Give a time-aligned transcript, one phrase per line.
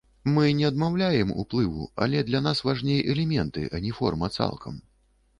[0.35, 4.81] Мы не адмаўляем уплыву, але для нас важней элементы, а не форма цалкам.